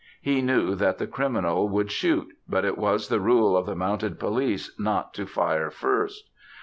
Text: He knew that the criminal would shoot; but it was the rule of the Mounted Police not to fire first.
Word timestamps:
He 0.19 0.41
knew 0.41 0.73
that 0.73 0.97
the 0.97 1.05
criminal 1.05 1.69
would 1.69 1.91
shoot; 1.91 2.35
but 2.49 2.65
it 2.65 2.75
was 2.75 3.07
the 3.07 3.19
rule 3.19 3.55
of 3.55 3.67
the 3.67 3.75
Mounted 3.75 4.19
Police 4.19 4.71
not 4.79 5.13
to 5.13 5.27
fire 5.27 5.69
first. 5.69 6.27